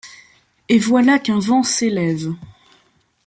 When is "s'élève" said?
1.61-2.33